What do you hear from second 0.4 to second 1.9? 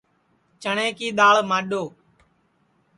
چٹؔیں کی دؔاݪ مانٚڈؔو